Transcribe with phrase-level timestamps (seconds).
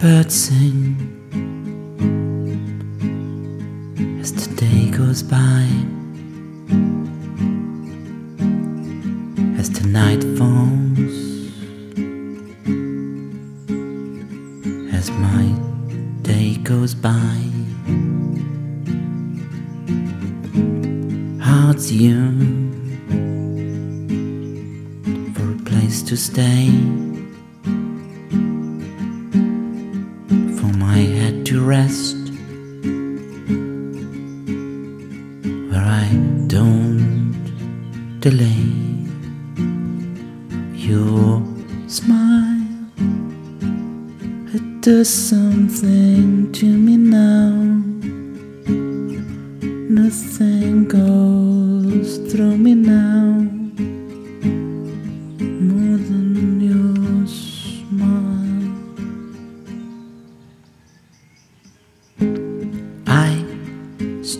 [0.00, 0.96] birds sing
[4.18, 5.66] as the day goes by,
[9.58, 11.16] as the night falls,
[14.94, 15.44] as my
[16.22, 17.36] day goes by.
[21.44, 22.72] Hearts yearn
[25.34, 27.09] for a place to stay.
[31.70, 32.16] Rest.
[35.70, 36.08] where I
[36.48, 37.30] don't
[38.18, 38.66] delay
[40.74, 41.40] your
[41.86, 42.66] smile.
[44.56, 47.50] It does something to me now.
[50.02, 52.69] Nothing goes through me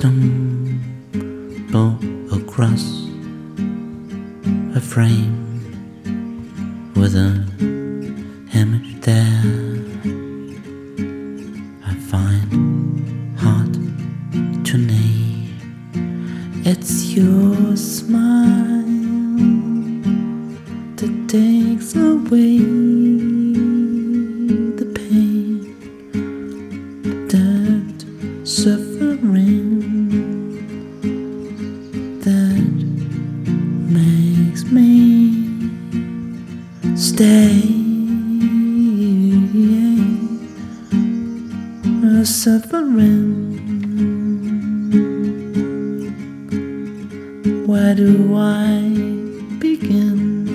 [0.00, 1.98] stumble
[2.32, 2.84] across
[4.74, 5.36] a frame
[6.96, 7.44] with a
[8.54, 9.42] image there.
[11.84, 13.74] I find hard
[14.68, 15.60] to name.
[16.64, 18.86] It's your smile
[20.96, 22.79] that takes away
[34.64, 35.70] makes me
[36.96, 37.80] stay
[42.24, 43.56] suffering.
[47.66, 48.80] Where do I
[49.58, 50.46] begin?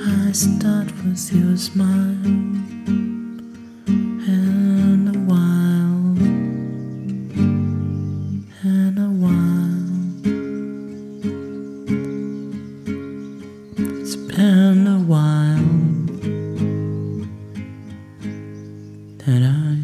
[0.00, 2.61] I start with your smile
[19.26, 19.78] that I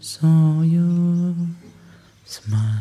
[0.00, 1.34] saw your
[2.24, 2.75] smile.